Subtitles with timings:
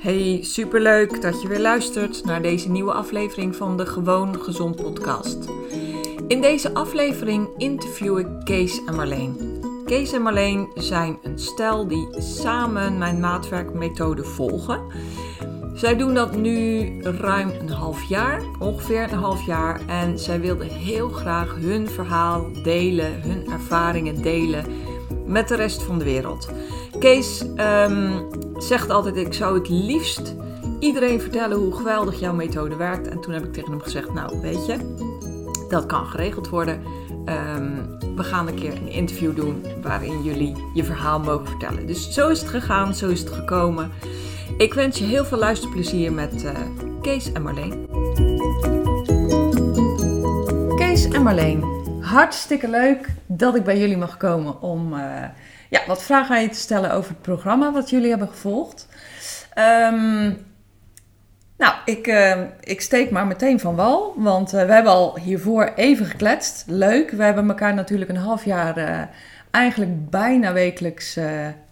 [0.00, 5.38] Hey, superleuk dat je weer luistert naar deze nieuwe aflevering van de Gewoon Gezond podcast.
[6.28, 9.36] In deze aflevering interview ik Kees en Marleen.
[9.84, 14.80] Kees en Marleen zijn een stel die samen mijn maatwerkmethode volgen.
[15.74, 19.80] Zij doen dat nu ruim een half jaar, ongeveer een half jaar.
[19.86, 24.64] En zij wilden heel graag hun verhaal delen, hun ervaringen delen
[25.26, 26.48] met de rest van de wereld.
[27.00, 28.20] Kees ehm,
[28.58, 30.34] zegt altijd: Ik zou het liefst
[30.78, 33.08] iedereen vertellen hoe geweldig jouw methode werkt.
[33.08, 34.76] En toen heb ik tegen hem gezegd: Nou, weet je,
[35.68, 36.82] dat kan geregeld worden.
[37.24, 37.74] Ehm,
[38.16, 41.86] we gaan een keer een interview doen waarin jullie je verhaal mogen vertellen.
[41.86, 43.90] Dus zo is het gegaan, zo is het gekomen.
[44.56, 46.50] Ik wens je heel veel luisterplezier met uh,
[47.02, 47.88] Kees en Marleen.
[50.76, 51.79] Kees en Marleen,
[52.10, 55.00] hartstikke leuk dat ik bij jullie mag komen om uh,
[55.68, 58.88] ja, wat vragen aan je te stellen over het programma wat jullie hebben gevolgd.
[59.58, 60.48] Um,
[61.56, 65.72] nou, ik, uh, ik steek maar meteen van wal, want uh, we hebben al hiervoor
[65.74, 66.64] even gekletst.
[66.66, 69.08] Leuk, we hebben elkaar natuurlijk een half jaar
[69.50, 71.18] eigenlijk bijna wekelijks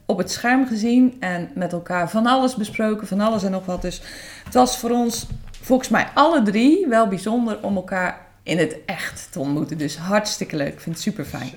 [0.07, 3.83] op het scherm gezien en met elkaar van alles besproken, van alles en nog wat.
[3.83, 4.03] Dus
[4.45, 5.27] het was voor ons,
[5.61, 9.79] volgens mij alle drie, wel bijzonder om elkaar in het echt te ontmoeten.
[9.79, 11.53] Dus hartstikke leuk, ik vind het super fijn.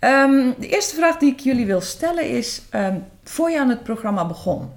[0.00, 3.82] Um, de eerste vraag die ik jullie wil stellen is, um, voor je aan het
[3.82, 4.70] programma begon,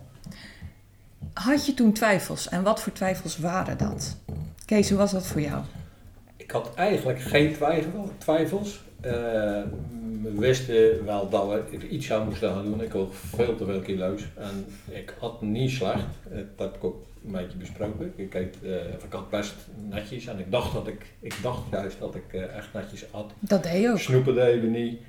[1.34, 4.18] had je toen twijfels en wat voor twijfels waren dat?
[4.66, 5.62] Kees, hoe was dat voor jou?
[6.38, 8.82] Ik had eigenlijk geen twijfel, twijfels.
[9.06, 9.12] Uh,
[10.22, 12.82] we wisten wel dat we iets aan moesten gaan doen.
[12.82, 16.06] Ik had veel te veel kilo's en ik had niet slecht.
[16.56, 18.14] Dat heb ik ook een beetje besproken.
[18.16, 19.56] Ik, eet, uh, ik had best
[19.90, 23.32] netjes en ik dacht, dat ik, ik dacht juist dat ik uh, echt netjes at.
[23.40, 24.00] Dat deed je ook.
[24.00, 25.00] Snoepen deden we niet.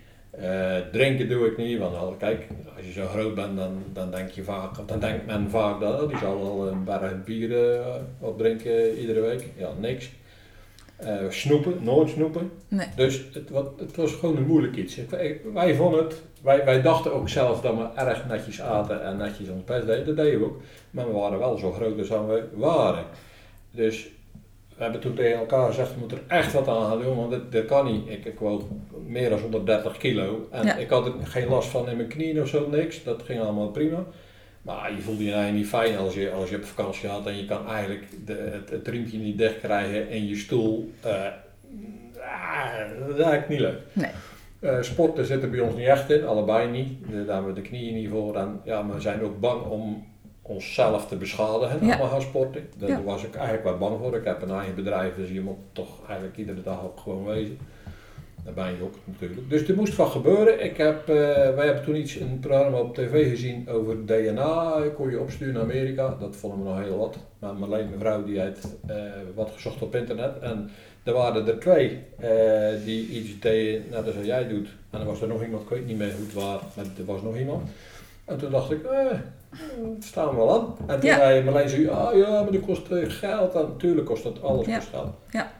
[0.40, 4.10] Uh, drinken doe ik niet, want al, kijk, als je zo groot bent, dan, dan
[4.10, 7.80] denk je vaak, dan denkt men vaak dat, oh, die zal wel een berg bier
[8.18, 9.46] opdrinken iedere week.
[9.56, 10.10] Ja, niks.
[11.04, 12.50] Uh, snoepen, nooit snoepen.
[12.68, 12.86] Nee.
[12.96, 14.98] Dus het, wat, het was gewoon een moeilijk iets.
[14.98, 19.16] Ik, wij vonden het, wij, wij dachten ook zelf dat we erg netjes aten en
[19.16, 20.60] netjes ons best deden, dat deden we ook.
[20.90, 23.04] Maar we waren wel zo groot als we waren.
[23.70, 24.10] Dus
[24.76, 27.30] we hebben toen tegen elkaar gezegd, we moeten er echt wat aan gaan doen, want
[27.30, 28.08] dit, dit kan niet.
[28.08, 28.62] Ik, ik woog
[29.06, 30.76] meer dan 130 kilo en ja.
[30.76, 33.04] ik had er geen last van in mijn knieën of zo, niks.
[33.04, 34.04] Dat ging allemaal prima.
[34.62, 37.36] Maar je voelde je eigenlijk niet fijn als je, als je op vakantie had en
[37.36, 40.92] je kan eigenlijk de, het, het riempje niet dicht krijgen in je stoel.
[41.06, 41.10] Uh,
[42.20, 43.80] ah, dat is eigenlijk niet leuk.
[43.92, 44.10] Nee.
[44.60, 46.98] Uh, sporten zit er bij ons niet echt in, allebei niet.
[47.26, 48.36] Daar hebben we de knieën niet voor.
[48.36, 50.06] En ja, we zijn ook bang om
[50.42, 51.88] onszelf te beschadigen Ja.
[51.92, 52.68] allemaal gaan sporten.
[52.76, 53.02] Daar Ja.
[53.02, 54.16] was ik eigenlijk wel bang voor.
[54.16, 57.58] Ik heb een eigen bedrijf, dus je moet toch eigenlijk iedere dag ook gewoon wezen.
[58.44, 59.50] Daar ben je ook natuurlijk.
[59.50, 60.64] Dus er moest wat gebeuren.
[60.64, 61.14] Ik heb, eh,
[61.54, 64.76] wij hebben toen iets, een programma op tv gezien over DNA.
[64.84, 66.16] Ik kon je opsturen naar Amerika.
[66.20, 67.16] Dat vonden we nog heel wat.
[67.38, 68.96] Maar Marleen, mijn vrouw, die heeft eh,
[69.34, 70.38] wat gezocht op internet.
[70.38, 70.70] En
[71.02, 72.28] er waren er twee eh,
[72.84, 74.68] die iets deden, net als jij doet.
[74.90, 77.04] En er was er nog iemand, ik weet niet meer hoe het was, maar er
[77.04, 77.68] was nog iemand.
[78.24, 79.06] En toen dacht ik, eh,
[80.00, 80.74] staan we wel aan.
[80.86, 81.16] En toen Ja.
[81.16, 83.54] zei Marleen, zei, ah ja, maar dat kost geld.
[83.54, 84.76] En natuurlijk kost dat alles Ja.
[84.76, 85.14] kost geld.
[85.30, 85.50] Ja.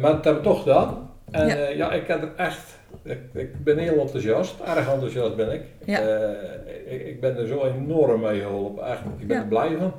[0.00, 1.07] Maar dat hebben we toch gedaan.
[1.30, 1.54] En Ja.
[1.56, 2.60] ja, ja ik heb er echt,
[3.02, 5.60] ik, ik ben heel enthousiast, erg enthousiast ben ik.
[5.84, 5.98] Ja.
[6.00, 9.42] Eh, ik, ik ben er zo enorm mee geholpen, echt, ik ben Ja.
[9.42, 9.92] er blij van.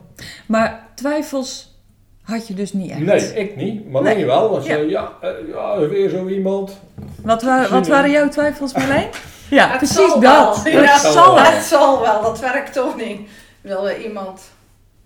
[0.46, 1.78] Maar twijfels
[2.22, 3.00] had je dus niet echt?
[3.00, 4.26] Nee, ik niet, Marleen Nee.
[4.26, 4.50] wel.
[4.50, 4.76] Want Ja.
[5.22, 6.80] eh, ja, weer zo iemand.
[7.24, 9.08] Wat, wa wat waren jouw twijfels, Marleen?
[9.50, 10.22] Ja, Het precies zal dat.
[10.22, 10.74] wel.
[10.74, 10.98] Het Ja.
[10.98, 11.44] zal wel.
[11.44, 13.20] Het zal wel, dat werkt toch niet.
[13.62, 14.42] Wil iemand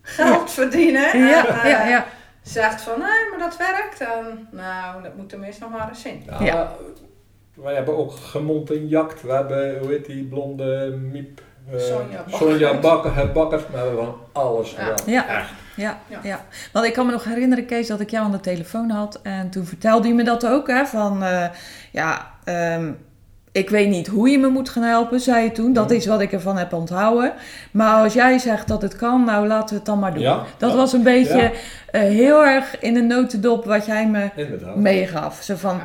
[0.01, 2.05] geld verdienen Ja, en eh, ja, ja.
[2.43, 3.99] Zegt van nee, maar dat werkt.
[4.01, 6.23] En, nou, dat moet tenminste nog maar eens zien.
[6.29, 6.71] Ja, Ja.
[7.53, 9.21] Wij hebben ook gemond en jakt.
[9.21, 11.41] We hebben, hoe heet die blonde miep?
[11.71, 12.33] eh, Sonja Bakker.
[12.37, 13.61] Sonja Bakker, het Bakkers.
[13.71, 14.77] We hebben van alles Ja.
[14.77, 15.13] gedaan.
[15.13, 15.27] Ja.
[15.27, 15.49] Echt.
[15.75, 16.19] Ja, ja.
[16.23, 16.45] Ja.
[16.73, 19.19] Want ik kan me nog herinneren, Kees, dat ik jou aan de telefoon had.
[19.23, 20.85] En toen vertelde je me dat ook, hè.
[20.85, 21.45] Van, eh,
[21.91, 22.91] ja, ehm,
[23.53, 25.73] ik weet niet hoe je me moet gaan helpen, zei je toen.
[25.73, 27.33] Dat is wat ik ervan heb onthouden.
[27.71, 30.21] Maar als jij zegt dat het kan, nou laten we het dan maar doen.
[30.23, 31.51] Ja, Dat ja, was een beetje ja.
[31.91, 34.75] eh, heel erg in een notendop wat jij me Inderdaad.
[34.75, 35.41] meegaf.
[35.43, 35.79] Zo van,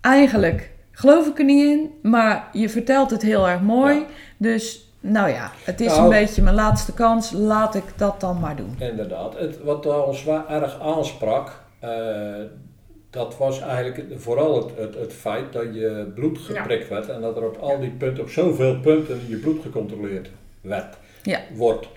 [0.00, 4.06] eigenlijk geloof ik er niet in, maar je vertelt het heel erg mooi.
[4.36, 6.02] Dus, nou ja, het is Nou.
[6.02, 7.30] een beetje mijn laatste kans.
[7.30, 8.76] Laat ik dat dan maar doen.
[8.78, 9.38] Inderdaad.
[9.38, 11.90] Het, wat ons erg aansprak, eh,
[13.14, 17.36] dat was eigenlijk vooral het, het, het feit dat je bloed geprikt werd en dat
[17.36, 20.30] er op al die punten, op zoveel punten, je bloed gecontroleerd
[20.60, 21.40] werd, Ja.
[21.54, 21.88] wordt.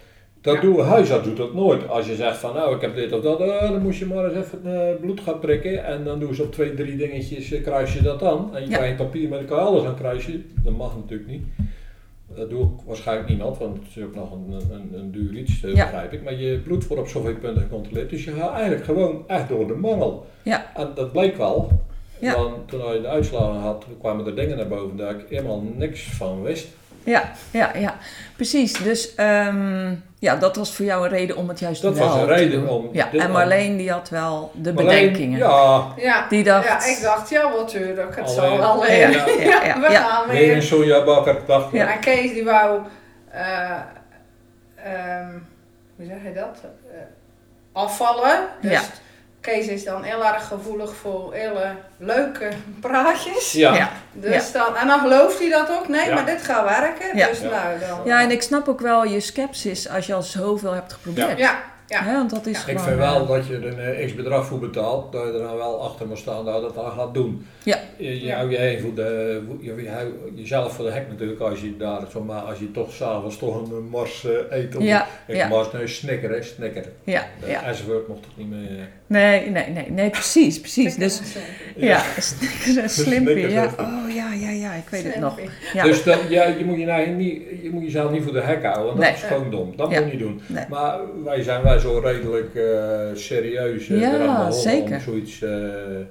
[0.41, 0.61] Dat Ja.
[0.61, 1.87] doen huisarts doet dat nooit.
[1.87, 4.25] Als je zegt van nou ik heb dit of dat, eh, dan moest je maar
[4.25, 4.59] eens even
[4.89, 8.01] eh, bloed gaan prikken en dan doen ze op twee, drie dingetjes, eh, kruis je
[8.01, 8.55] dat dan.
[8.55, 10.39] En je krijgt papier met elkaar alles aan kruisje.
[10.63, 11.43] Dat mag natuurlijk niet.
[12.37, 15.63] Dat doe ik waarschijnlijk niemand, want het is ook nog een, een, een duur iets,
[15.63, 15.83] eh, Ja.
[15.83, 16.23] begrijp ik.
[16.23, 18.09] Maar je bloed wordt op zoveel punten gecontroleerd.
[18.09, 20.25] Dus je gaat eigenlijk gewoon echt door de mangel.
[20.43, 20.71] Ja.
[20.75, 21.71] En dat bleek wel.
[22.19, 22.35] Ja.
[22.35, 26.03] Want toen je de uitslagen had, kwamen er dingen naar boven daar ik helemaal niks
[26.03, 26.67] van wist.
[27.11, 27.95] Ja, ja, ja,
[28.35, 28.73] precies.
[28.73, 32.15] Dus ehm, ja, dat was voor jou een reden om het juist Dat wel was
[32.21, 32.69] een te reden doen.
[32.69, 35.37] om Ja, en Marleen die had wel de alleen- bedenkingen.
[35.39, 36.65] Ja, Ja, Die dacht...
[36.67, 39.09] ja, ik dacht, ja, wat tuurlijk, het zal Alleen- wel Ja, weer.
[39.11, 40.01] ja, ja, ja, we ja.
[40.03, 40.61] gaan weer weer.
[40.61, 41.73] sojabakker dacht ik.
[41.73, 41.93] Ja.
[41.93, 42.79] En Kees die wou,
[43.31, 43.71] eh,
[44.75, 45.31] ehm,
[45.95, 46.57] hoe zeg je dat?
[46.91, 46.97] Eh,
[47.71, 48.47] afvallen.
[48.61, 48.81] Dus Ja.
[49.47, 52.49] Kees is dan heel erg gevoelig voor hele leuke
[52.79, 53.51] praatjes.
[53.51, 53.75] Ja.
[53.75, 53.89] Ja.
[54.13, 55.87] Dus dan, en dan gelooft hij dat ook.
[55.87, 56.13] Nee, Ja.
[56.13, 57.17] maar dit gaat werken.
[57.17, 57.27] Ja.
[57.27, 57.49] Dus Ja.
[57.49, 57.99] nou dan.
[58.05, 61.37] Ja, en ik snap ook wel je sceptisch als je al zoveel hebt geprobeerd.
[61.37, 62.03] Ja, ja.
[62.03, 62.79] Hè, want dat is Ik gewoon...
[62.83, 65.39] vind eh, wel dat je er een eh, x bedrag voor betaalt, dat je er
[65.39, 67.47] dan wel achter moet staan dat je dat aan gaat doen.
[67.63, 67.77] Ja.
[67.97, 68.35] Je, je Ja.
[68.37, 72.21] houdt je voor de, je, houdt jezelf voor de hek natuurlijk als je daar, zo
[72.23, 74.75] maar als je toch s'avonds toch een mars eh, eet.
[74.75, 75.47] Of Ja, een ja.
[75.47, 76.85] mars, nee, snicker, hè, snicker.
[77.03, 77.61] ja, De ja.
[78.07, 78.89] Mocht het niet meer.
[79.07, 80.95] Nee, nee, nee, nee, precies, precies.
[80.95, 81.21] Dus
[81.75, 82.01] ja,
[82.87, 82.87] Slimpy.
[82.87, 83.73] Snickers Ja.
[83.77, 85.39] Oh ja, ja, ja, ik weet het nog.
[85.73, 85.83] Ja.
[85.83, 88.63] Dus dat, ja, je, moet je, nou niet, je moet jezelf niet voor de hek
[88.63, 89.11] houden, want Nee.
[89.11, 89.73] dat is gewoon dom.
[89.75, 89.99] Dat Ja.
[89.99, 90.41] moet je niet doen.
[90.47, 90.65] Nee.
[90.69, 94.95] Maar wij zijn wij zo redelijk eh, serieus eh, Ja, er zeker.
[94.95, 96.03] om zoiets eh, eh,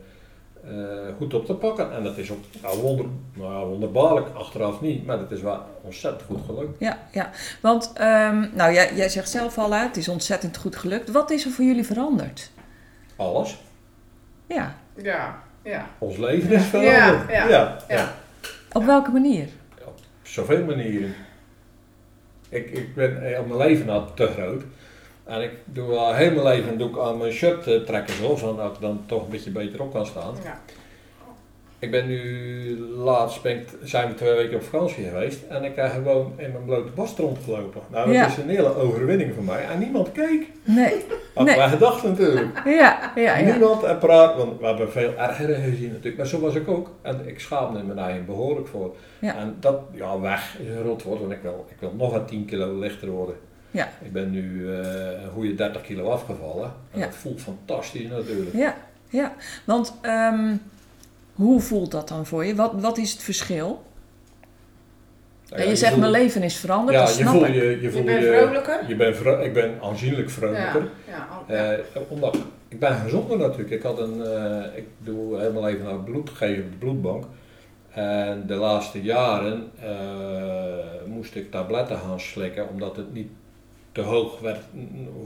[1.16, 1.92] goed op te pakken.
[1.96, 5.60] En dat is ook nou, wonder, nou, ja, wonderbaarlijk, achteraf niet, maar dat is wel
[5.82, 6.76] ontzettend goed gelukt.
[6.78, 7.30] Ja, ja.
[7.60, 11.10] Want, ehm, nou, jij, jij zegt zelf al, hè, het is ontzettend goed gelukt.
[11.10, 12.50] Wat is er voor jullie veranderd?
[13.16, 13.56] Alles.
[14.46, 15.86] Ja, Ja, ja.
[15.98, 17.30] Ons leven is veranderd.
[17.30, 18.12] Ja, ja, ja, ja.
[18.72, 19.48] op welke manier?
[19.84, 21.14] Op zoveel manieren.
[22.48, 24.62] Ik, ik ben eh, op mijn leven al te groot.
[25.24, 28.36] En ik doe al heel mijn leven doe ik aan mijn shirt eh, trekken zo,
[28.36, 30.34] zodat ik dan toch een beetje beter op kan staan.
[30.44, 30.60] ja.
[31.78, 35.76] Ik ben nu laatst ben ik, zijn we twee weken op vakantie geweest en ik
[35.76, 37.80] heb gewoon in mijn blote bast rondgelopen.
[37.90, 38.26] Nou, dat Ja.
[38.26, 39.64] is een hele overwinning voor mij.
[39.72, 40.46] En niemand keek.
[40.64, 41.04] Nee.
[41.34, 41.56] Had Nee.
[41.56, 42.62] wij gedacht natuurlijk.
[42.80, 43.50] Ja, ja, ja.
[43.52, 46.16] Niemand en praat, want we hebben veel ergere gezien natuurlijk.
[46.16, 46.90] Maar zo was ik ook.
[47.02, 48.94] En ik schaamde me daar behoorlijk voor.
[49.18, 49.36] Ja.
[49.36, 52.24] En dat, ja, weg is een rot woord, want ik wil, ik wil nog een
[52.24, 53.34] 10 kilo lichter worden.
[53.70, 53.88] Ja.
[54.04, 56.72] Ik ben nu eh, een goede 30 kilo afgevallen.
[56.92, 57.04] En Ja.
[57.06, 58.54] dat voelt fantastisch natuurlijk.
[58.56, 58.74] Ja,
[59.08, 59.32] ja.
[59.64, 60.54] Want ehm,
[61.36, 62.54] hoe voelt dat dan voor je?
[62.54, 63.82] Wat, wat is het verschil?
[65.50, 67.54] En ja, je zegt, voelt- mijn leven is veranderd, Ja, dat je snap voelt ik.
[67.54, 68.88] je, je, Je voelt bent je, vrolijker?
[68.88, 70.88] je bent vro- ik ben aanzienlijk vrolijker.
[71.08, 71.72] ja, al- ja.
[71.72, 71.78] Eh,
[72.08, 72.36] omdat,
[72.68, 73.70] ik ben gezonder natuurlijk.
[73.70, 77.24] Ik, had een, eh, ik doe helemaal even naar bloed geven op de bloedbank.
[77.90, 79.88] En de laatste jaren eh,
[81.06, 83.28] moest ik tabletten gaan slikken omdat het niet
[83.92, 84.60] te hoog werd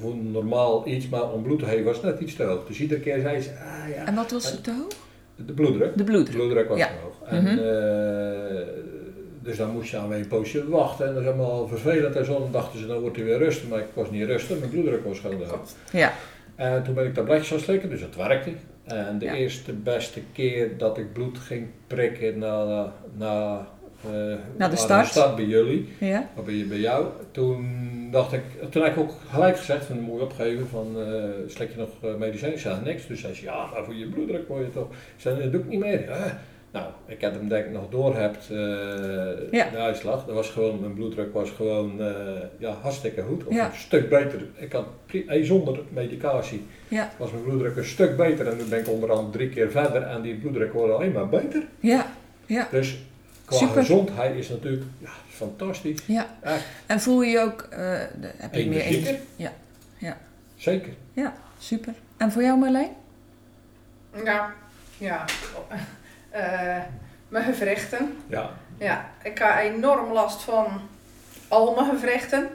[0.00, 2.66] voor normaal iets, maar om bloed te geven was het net iets te hoog.
[2.66, 4.92] Dus iedere keer zei ze, ah ja, En wat was het te hoog?
[5.46, 5.96] De bloeddruk.
[5.96, 6.68] De De bloeddruk.
[6.68, 6.86] was Ja.
[6.86, 7.28] te hoog.
[7.28, 7.58] En, Mhm.
[7.58, 8.66] eh,
[9.42, 12.16] dus dan moest je aan een poosje wachten en dat is allemaal vervelend.
[12.16, 13.68] En zo dachten ze, dan wordt hij weer rustig.
[13.68, 15.60] Maar ik was niet rustig, mijn bloeddruk was gewoon te hoog.
[15.92, 16.12] Ja,
[16.56, 18.50] En toen ben ik tabletjes gaan slikken, dus het werkte.
[18.84, 19.34] En de Ja.
[19.34, 23.66] eerste beste keer dat ik bloed ging prikken na, na,
[24.04, 24.10] eh,
[24.56, 25.36] Na de aan start.
[25.36, 27.66] bij jullie, ja, of bij, bij jou, toen
[28.10, 31.70] dacht ik, toen heb ik ook gelijk gezegd, van moet je opgeven, van uh, slik
[31.70, 32.56] je nog eh, medicijnen?
[32.56, 34.90] Ik zei niks, dus zei ze, ja, maar voor je bloeddruk word je toch.
[34.90, 36.04] Ik zei, dat doe ik niet meer.
[36.04, 36.40] Ja.
[36.72, 38.56] Nou, ik heb hem denk ik nog doorhebt, eh
[39.50, 39.68] Ja.
[39.70, 40.24] de uitslag.
[40.26, 41.92] Dat was gewoon, mijn bloeddruk was gewoon
[42.58, 43.44] ja, hartstikke goed.
[43.46, 43.66] Of Ja.
[43.66, 44.40] een stuk beter.
[44.56, 44.86] Ik had
[45.42, 48.46] zonder medicatie ja, was mijn bloeddruk een stuk beter.
[48.48, 51.62] En nu ben ik onderhand drie keer verder en die bloeddruk wordt alleen maar beter.
[51.80, 52.06] ja,
[52.46, 52.98] ja, Dus
[53.50, 53.80] qua Super.
[53.80, 56.00] gezondheid is natuurlijk ja, fantastisch.
[56.06, 56.26] ja.
[56.40, 56.64] Echt.
[56.86, 57.78] En voel je je ook, eh,
[58.20, 59.18] de- heb je meer energie?
[59.36, 59.52] Ja,
[59.98, 60.16] ja.
[60.56, 60.92] Zeker.
[61.12, 61.94] Ja, super.
[62.16, 62.90] En voor jou Marleen?
[64.24, 64.52] Ja,
[64.98, 65.24] ja.
[66.30, 66.78] Eh,
[67.28, 68.16] mijn gewrichten.
[68.26, 68.50] Ja.
[68.78, 70.80] Ja, ik heb enorm last van
[71.48, 72.48] al mijn gewrichten.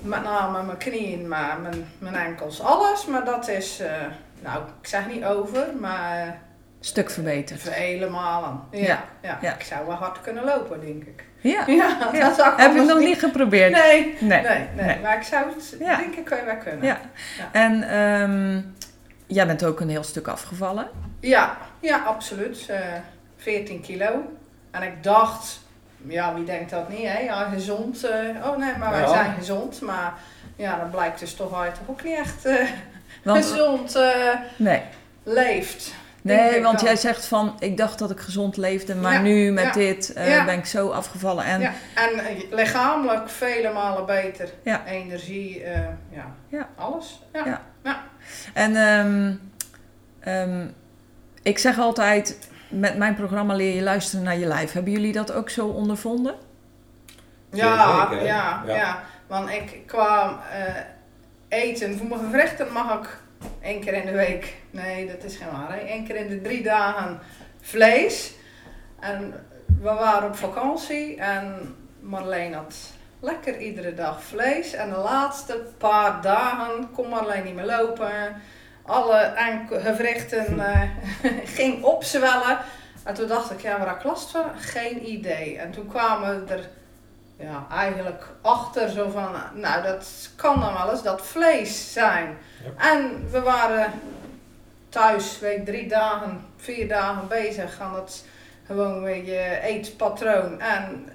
[0.00, 3.06] Met name mijn knieën, maar mijn, mijn enkels, alles.
[3.06, 4.06] Maar dat is, eh,
[4.42, 6.40] nou, ik zeg niet over, maar
[6.80, 7.60] Stuk verbeterd.
[7.60, 8.60] vele malen.
[8.70, 9.54] Ja, Ja, ja, ja.
[9.54, 11.24] Ik zou wel hard kunnen lopen, denk ik.
[11.40, 12.20] Ja, Ja, Ja.
[12.20, 13.72] dat zou ik heb je nog niet geprobeerd?
[13.72, 14.42] Nee, Nee.
[14.42, 14.98] nee, nee, nee.
[15.00, 15.96] Maar ik zou het, Ja.
[15.96, 16.84] denk ik, wel kunnen.
[16.84, 16.98] Ja.
[17.38, 17.48] Ja.
[17.52, 18.60] En ehm,
[19.26, 20.88] jij bent ook een heel stuk afgevallen.
[21.20, 22.66] Ja, ja, absoluut.
[22.68, 22.78] Eh
[23.36, 24.08] 14 kilo.
[24.70, 25.60] En ik dacht,
[26.06, 27.18] ja, wie denkt dat niet, hè?
[27.18, 28.04] Ja, gezond.
[28.04, 29.08] eh, oh nee, maar wij Ja.
[29.08, 29.80] zijn gezond.
[29.80, 30.12] Maar
[30.56, 32.68] ja, dat blijkt dus toch uit toch ook niet echt eh,
[33.24, 34.82] Want, gezond eh, nee,
[35.22, 35.94] leeft.
[36.26, 36.86] Nee ik want dan.
[36.86, 40.12] jij zegt van, ik dacht dat ik gezond leefde, maar Ja, nu met ja, dit
[40.12, 40.44] eh, ja.
[40.44, 41.44] ben ik zo afgevallen.
[41.44, 44.48] En Ja, en eh, lichamelijk vele malen beter.
[44.62, 44.86] Ja.
[44.86, 45.80] Energie, eh,
[46.10, 46.34] ja.
[46.48, 46.68] Ja.
[46.76, 47.22] alles.
[47.32, 47.62] Ja.
[47.82, 48.04] Ja.
[48.54, 49.34] En ehm,
[50.20, 50.66] ehm,
[51.42, 54.72] ik zeg altijd, met mijn programma leer je luisteren naar je lijf.
[54.72, 56.34] Hebben jullie dat ook zo ondervonden?
[57.52, 60.74] Ja, ja, ja, Want ik kwam eh,
[61.48, 63.18] eten voor mijn gerechten mag ik
[63.60, 64.54] één keer in de week.
[64.70, 65.78] Nee, dat is geen waar.
[65.78, 67.20] Één keer in de drie dagen
[67.60, 68.34] vlees.
[69.00, 69.46] En
[69.80, 72.76] we waren op vakantie en Marleen had
[73.20, 74.72] lekker iedere dag vlees.
[74.72, 78.42] En de laatste paar dagen kon Marleen niet meer lopen.
[78.82, 79.32] Alle
[79.70, 80.82] gewrichten eh
[81.56, 82.58] ging opzwellen.
[83.04, 84.44] En toen dacht ik, ja, waar ik last van?
[84.56, 85.58] Geen idee.
[85.58, 86.68] En toen kwamen we er
[87.38, 92.38] ja, eigenlijk achter zo van, nou dat kan dan wel eens dat vlees zijn.
[92.76, 93.90] En we waren
[94.88, 98.24] thuis, weet drie dagen, vier dagen bezig aan het
[98.66, 100.60] gewoon weer je eetpatroon.
[100.60, 101.08] En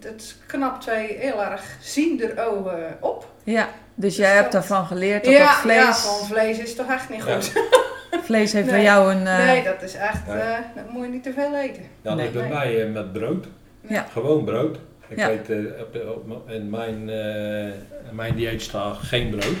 [0.00, 3.28] het- knapt twee heel erg ziender ogen op.
[3.44, 6.74] Ja, dus jij Dus hebt daarvan geleerd dat ja, dat vlees, ja, van vlees is
[6.74, 7.34] toch echt niet Ja.
[7.34, 7.52] goed.
[8.30, 8.74] vlees heeft Nee.
[8.74, 9.26] bij jou een...
[9.26, 11.82] eh, nee, dat is echt, eh, dat moet je niet te veel eten.
[12.02, 12.28] Dan Nee.
[12.30, 13.46] bij mij eh, met brood.
[13.88, 14.06] Ja.
[14.12, 14.78] Gewoon brood.
[15.08, 15.28] Ik Ja.
[15.30, 17.64] eet, eh, op de, op, m- in mijn, eh,
[18.08, 19.56] in mijn dieet staat geen brood.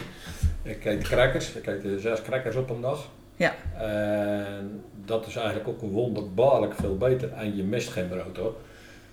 [0.62, 1.52] Ik eet crackers.
[1.54, 3.08] Ik eet zes crackers op een dag.
[3.36, 3.52] Ja.
[3.78, 7.32] En dat is eigenlijk ook wonderbaarlijk veel beter.
[7.32, 8.54] En je mist geen brood hoor.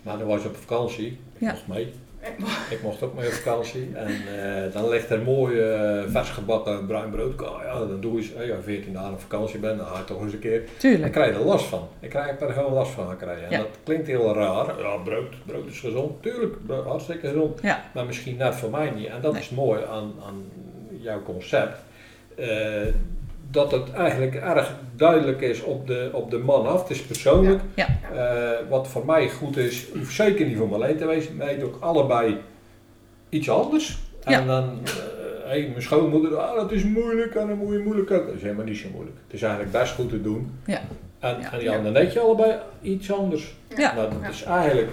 [0.01, 1.08] Maar dan was je op vakantie.
[1.08, 1.51] Ik Ja.
[1.51, 1.94] mocht mee.
[2.70, 3.89] Ik mocht ook mee op vakantie.
[3.96, 7.42] En eh, dan ligt er mooi eh, vers gebakken bruin brood.
[7.42, 10.04] Oh, ja, dan doe je eh, ja, 14 dagen op vakantie ben, dan ga je
[10.04, 11.12] toch eens een keer ik Tuurlijk.
[11.12, 11.88] krijg er last van.
[12.00, 13.46] Ik krijg er gewoon last van krijgen.
[13.46, 13.58] En Ja.
[13.58, 14.80] dat klinkt heel raar.
[14.80, 16.22] Ja, brood, brood is gezond.
[16.22, 17.62] Tuurlijk, brood, hartstikke gezond.
[17.62, 17.84] Ja.
[17.94, 19.08] Maar misschien net voor mij niet.
[19.08, 19.42] En dat Nee.
[19.42, 20.44] is mooi aan, aan
[21.01, 21.77] jouw concept.
[22.36, 22.48] Eh,
[23.51, 26.82] dat het eigenlijk erg duidelijk is op de, op de man af.
[26.82, 27.62] Het is persoonlijk.
[27.74, 27.88] Ja.
[28.16, 31.38] Eh, wat voor mij goed is, hoeft zeker niet voor Marleen te wezen.
[31.38, 32.38] Wij eten ook allebei
[33.30, 33.98] iets anders.
[34.24, 34.46] En Ja.
[34.46, 34.92] dan, eh,
[35.46, 38.10] hey, mijn schoonmoeder, ah, dat is moeilijk en dan moet je moeilijk.
[38.10, 39.18] Dat is helemaal niet zo moeilijk.
[39.25, 40.51] Het is eigenlijk best goed te doen.
[40.66, 40.80] Ja.
[41.20, 41.51] En, Ja.
[41.54, 43.56] en die anderen eet je allebei iets anders.
[43.77, 43.94] Ja.
[43.94, 44.30] Nou, dat Ja.
[44.30, 44.89] is eigenlijk...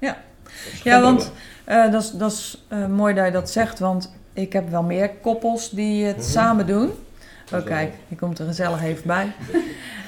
[0.00, 0.16] Ja.
[0.84, 1.00] Ja.
[1.02, 1.32] want
[1.64, 4.82] eh, dat is, dat is eh, mooi dat je dat zegt, want ik heb wel
[4.82, 6.24] meer koppels die het Mhm.
[6.26, 6.90] samen doen.
[7.52, 9.32] Oh kijk, hier komt er gezellig even bij.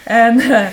[0.04, 0.66] En eh,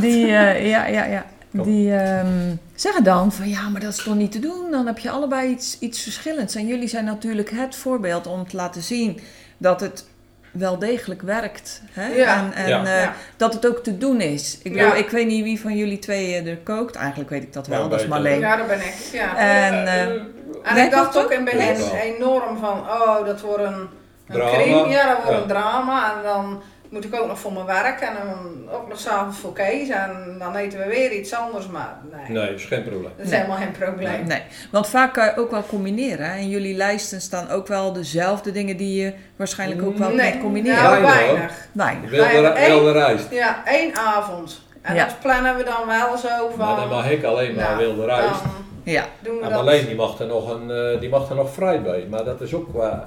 [0.00, 1.62] die, eh, ja, ja, ja, Kom.
[1.62, 4.70] die ehm, zeggen dan van ja, maar dat is toch niet te doen?
[4.70, 6.54] Dan heb je allebei iets, iets verschillends.
[6.54, 9.20] En jullie zijn natuurlijk het voorbeeld om te laten zien
[9.58, 10.04] dat het
[10.52, 11.82] wel degelijk werkt.
[11.92, 12.06] Hè?
[12.06, 12.36] Ja.
[12.36, 12.84] En, en Ja.
[12.84, 13.12] eh, Ja.
[13.36, 14.58] dat het ook te doen is.
[14.62, 14.84] Ik, Ja.
[14.84, 16.96] bedoel, ik weet niet wie van jullie twee er kookt.
[16.96, 18.06] Eigenlijk weet ik dat wel, Ja, dat is.
[18.06, 18.38] Marleen.
[18.40, 18.94] Ja, dat ben ik.
[19.12, 19.36] Ja.
[19.36, 20.20] En, Eh, eh, eh,
[20.62, 22.00] En ik dacht ook in het begin Ja.
[22.00, 23.88] enorm van, oh, dat wordt een,
[24.28, 25.42] een crime, ja, dat wordt Ja.
[25.42, 26.12] een drama.
[26.16, 29.52] En dan moet ik ook nog voor mijn werk en dan ook nog s'avonds voor
[29.52, 29.88] Kees.
[29.88, 33.12] En dan eten we weer iets anders, maar nee, nee, dat is geen probleem.
[33.16, 33.40] dat is Nee.
[33.40, 34.26] helemaal geen probleem.
[34.26, 36.30] Nee, want vaak kan je ook wel combineren.
[36.30, 36.38] Hè?
[36.38, 40.42] In jullie lijsten staan ook wel dezelfde dingen die je waarschijnlijk ook wel Nee, kunt
[40.42, 40.82] combineren.
[40.82, 41.38] nou, Weinig, hoor.
[41.72, 42.10] weinig.
[42.10, 42.66] Weinig.
[42.66, 43.30] Wilde, rijst.
[43.30, 44.60] Ja, één avond.
[44.82, 45.04] En Ja.
[45.04, 46.66] dat plannen we dan wel zo van...
[46.66, 48.40] Maar dan mag ik alleen maar nou, wilde rijst.
[48.82, 49.58] Ja, doen we En dat.
[49.58, 52.06] alleen die mag er nog, een, eh, die mag er nog fruit bij.
[52.10, 52.98] Maar dat is ook wel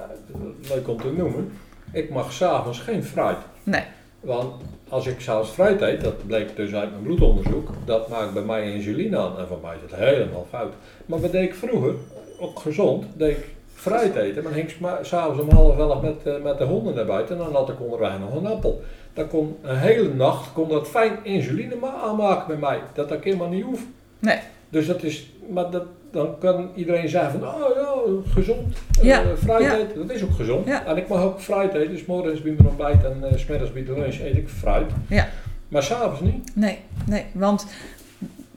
[0.69, 1.57] leuk om te noemen.
[1.91, 3.37] Ik mag s'avonds geen fruit.
[3.63, 3.83] Nee.
[4.19, 4.53] Want
[4.89, 8.73] als ik zelfs fruit eet, dat bleek dus uit mijn bloedonderzoek, dat maakt bij mij
[8.73, 9.37] insuline aan.
[9.39, 10.73] En voor mij is het helemaal fout.
[11.05, 11.93] Maar wat deed ik vroeger,
[12.39, 14.43] ook gezond, deed ik fruit eten.
[14.43, 17.37] Maar dan ging ik s'avonds om half elf met, eh, met de honden naar buiten
[17.37, 18.81] en dan had ik onderweg nog een appel.
[19.13, 22.79] Dan kon een hele nacht kon dat fijn insuline ma- aanmaken bij mij.
[22.93, 23.81] Dat ik helemaal niet hoef.
[24.19, 24.37] Nee.
[24.69, 29.23] Dus dat is, maar dat, dan kan iedereen zeggen van, oh ja, gezond, eh, Ja,
[29.43, 29.75] fruit ja.
[29.77, 30.67] eten, dat is ook gezond.
[30.67, 30.85] Ja.
[30.85, 33.83] En ik mag ook fruit eten, dus morgens bij mijn ontbijt en uh, smiddags bij
[33.85, 34.91] de lunch eet ik fruit.
[35.07, 35.27] Ja.
[35.67, 36.55] Maar s'avonds niet.
[36.55, 37.65] Nee, nee, want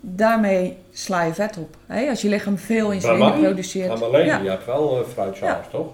[0.01, 1.77] daarmee sla je vet op.
[1.87, 2.09] Hè?
[2.09, 3.89] Als je lichaam veel insuline produceert.
[3.89, 4.39] Maar alleen, Ja.
[4.39, 5.93] je hebt wel eh, fruit s'avonds, toch?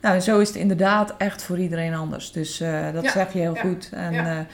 [0.00, 2.32] Nou, en zo is het inderdaad echt voor iedereen anders.
[2.32, 3.90] Dus eh, dat Ja, zeg je heel ja, goed.
[3.92, 4.46] En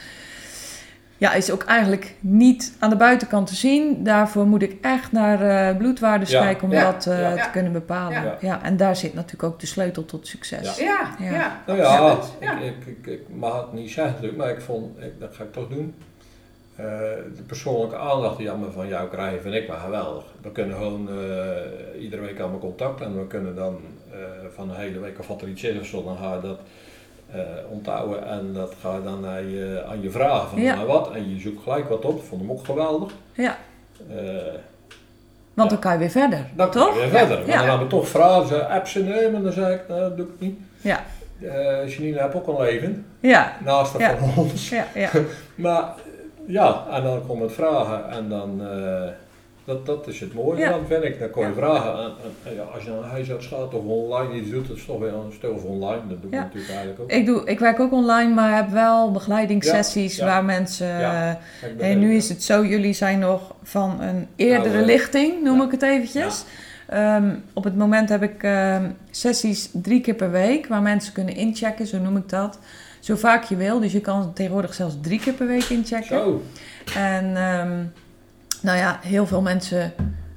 [1.19, 1.33] ja.
[1.33, 4.05] is ook eigenlijk niet aan de buitenkant te zien.
[4.05, 7.43] Daarvoor moet ik echt naar eh, bloedwaardes Ja, kijken om ja, dat eh, ja.
[7.43, 8.23] te kunnen bepalen.
[8.23, 8.37] Ja.
[8.41, 8.63] Ja.
[8.63, 10.79] en daar zit natuurlijk ook de sleutel tot succes.
[10.79, 11.31] Ja, Ja.
[11.31, 11.63] ja.
[11.67, 15.21] Nou ja, ik, ik, ik, ik mag het niet zeggen natuurlijk, maar ik vond, ik,
[15.21, 15.95] dat ga ik toch doen.
[16.79, 16.85] Eh,
[17.37, 20.25] de persoonlijke aandacht die allemaal van jou krijgen, vind ik maar geweldig.
[20.43, 23.81] We kunnen gewoon eh, iedere week allemaal contact en we kunnen dan
[24.13, 24.19] eh,
[24.55, 26.59] van de hele week of wat er iets is of zo, dan ga je dat
[27.71, 30.75] onthouden en dat ga je dan aan je, aan je vragen van Ja.
[30.75, 32.25] nou wat en je zoekt gelijk wat op.
[32.25, 33.13] Vond hem ook geweldig.
[33.33, 33.57] Ja,
[34.11, 34.17] Eh,
[35.55, 36.45] want dan kan je weer verder.
[36.57, 36.85] dan toch?
[36.89, 37.39] kan je weer verder.
[37.39, 40.17] Maar dan hebben we toch vragen, ze app ze nemen, dan zei ik, nou, dat
[40.17, 40.59] doe ik niet.
[40.81, 41.01] Ja,
[41.43, 44.17] Eh Janine heeft ook een leven, ja, naast Ja.
[44.17, 44.69] van ons.
[44.69, 45.11] ja, ja.
[45.55, 45.85] Maar
[46.47, 49.09] ja, en dan komt het vragen en dan, eh,
[49.69, 50.71] Dat, dat is het mooie Ja.
[50.71, 51.19] dan, vind ik.
[51.19, 51.55] Dan kon je Ja.
[51.55, 51.93] vragen.
[51.93, 54.77] En, en- en ja, als je naar een huisarts gaat of online iets doet, dat
[54.77, 56.01] is toch weer een stuk of online.
[56.09, 56.43] Dat doe ik Ja.
[56.43, 57.11] natuurlijk eigenlijk ook.
[57.11, 60.87] Ik, doe, ik werk ook online, maar heb wel begeleidingssessies waar mensen...
[60.87, 61.39] Ja.
[61.79, 64.85] eh, En nu is het zo, jullie zijn nog van een eerdere Oude.
[64.93, 66.45] lichting, noem ik het eventjes.
[66.89, 71.35] Ehm, op het moment heb ik ehm, sessies drie keer per week, waar mensen kunnen
[71.35, 72.59] inchecken, zo noem ik dat.
[73.01, 76.19] Zo vaak je wil, dus je kan tegenwoordig zelfs drie keer per week inchecken.
[76.19, 76.43] Zo.
[76.97, 77.71] En ehm,
[78.63, 79.93] nou ja, heel veel mensen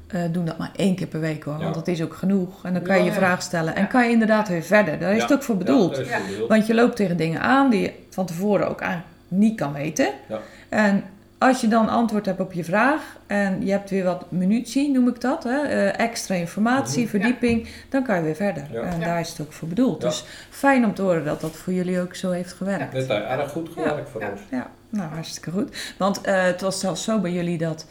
[0.07, 1.63] eh, doen dat maar één keer per week hoor, Ja.
[1.63, 2.65] want dat is ook genoeg.
[2.65, 3.17] En dan kan je Ja, je ja.
[3.17, 3.87] vraag stellen en Ja.
[3.87, 4.99] kan je inderdaad weer verder.
[4.99, 5.23] Daar is Ja.
[5.23, 5.95] het ook voor bedoeld.
[5.95, 6.17] dat is Ja.
[6.19, 6.49] voor bedoeld.
[6.49, 10.09] Want je loopt tegen dingen aan die je van tevoren ook eigenlijk niet kan weten.
[10.29, 10.39] Ja.
[10.69, 11.03] En
[11.37, 15.07] als je dan antwoord hebt op je vraag en je hebt weer wat munitie, noem
[15.07, 15.61] ik dat, hè?
[15.61, 17.09] eh, extra informatie, Mhm.
[17.09, 18.63] verdieping, dan kan je weer verder.
[18.71, 18.81] Ja.
[18.81, 19.05] En Ja.
[19.05, 20.01] daar is het ook voor bedoeld.
[20.01, 20.07] Ja.
[20.07, 22.91] Dus fijn om te horen dat dat voor jullie ook zo heeft gewerkt.
[22.91, 24.29] Dit heeft erg goed gewerkt voor Ja.
[24.31, 24.41] ons.
[24.51, 25.75] Ja, nou hartstikke goed.
[25.97, 27.85] Want eh, het was zelfs zo bij jullie dat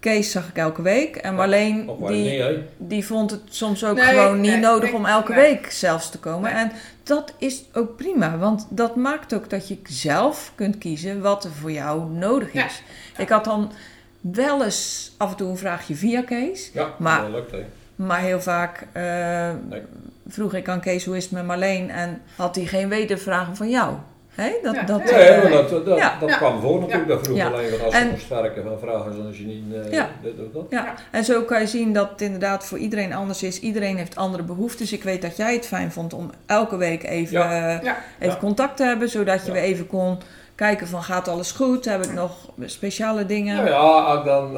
[0.00, 1.90] Kees zag ik elke week en Marleen
[2.76, 5.40] die, vond het soms ook Nee, gewoon niet nee, nodig nee, om elke nee.
[5.40, 6.52] week zelfs te komen.
[6.52, 6.62] Nee.
[6.62, 11.44] En dat is ook prima, want dat maakt ook dat je zelf kunt kiezen wat
[11.44, 12.64] er voor jou nodig Ja.
[12.66, 12.82] is.
[13.16, 13.72] Ik had dan
[14.20, 17.64] wel eens af en toe een vraagje via Kees, Ja, Maar- dat lukt hè.
[17.96, 19.02] maar heel vaak eh,
[19.68, 19.82] Nee.
[20.28, 23.70] vroeg ik aan Kees hoe is het met Marleen en had hij geen wedervragen van
[23.70, 23.94] jou.
[24.42, 24.50] Hè?
[24.62, 24.82] Dat, Ja.
[24.82, 27.08] dat, Ja, Nee, eh, dat, dat, kwam voor natuurlijk.
[27.08, 30.08] Dat vroeg alleen wat als moest werken van vragen zoals je niet eh, Ja.
[30.52, 30.66] dat.
[30.70, 30.94] Ja, Ja.
[31.10, 33.60] en zo kan je zien dat het inderdaad voor iedereen anders is.
[33.60, 34.92] Iedereen heeft andere behoeftes.
[34.92, 38.84] Ik weet dat jij het fijn vond om elke week even, eh, even contact te
[38.84, 40.18] hebben, zodat je weer even kon
[40.58, 41.84] kijken van gaat alles goed?
[41.84, 42.32] Heb ik nog
[42.64, 43.56] speciale dingen?
[43.56, 44.56] Nou ja, als ik dan,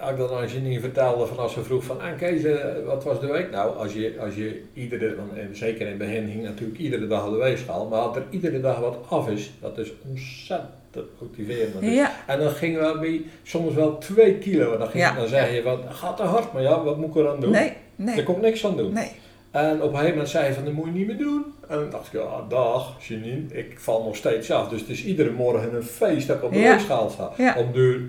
[0.00, 3.04] als ik dan aan Janine vertelde van als ze vroeg van en Kees, eh, wat
[3.04, 3.50] was de week?
[3.50, 7.26] Nou, als je, als je iedere, want eh, zeker in begin hing natuurlijk iedere dag
[7.26, 11.80] op de weegschaal, maar als er iedere dag wat af is, dat is ontzettend motiverend.
[11.80, 14.72] Dus- Ja, En dan gingen we bij soms wel twee kilo.
[14.72, 15.14] En dan, ging, Ja.
[15.14, 17.50] dan zeg je van, gaat te hard, maar ja, wat moet ik er aan doen?
[17.50, 18.92] nee, nee, kon ik niks aan doen.
[18.92, 19.10] nee.
[19.50, 21.44] En op een gegeven moment zei hij van, dat moet je niet meer doen.
[21.72, 24.68] En dan dacht ik, ja, dag, Janine, ik val nog steeds af.
[24.68, 26.70] Dus het is iedere morgen een feest dat ik op de Ja.
[26.72, 27.32] weegschaal sta.
[27.36, 27.54] Ja.
[27.58, 28.00] Om duur,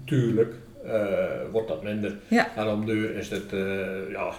[0.00, 0.54] natuurlijk,
[1.52, 2.16] wordt dat minder.
[2.28, 2.48] Ja.
[2.56, 3.60] En om duur is het eh,
[4.10, 4.30] ja,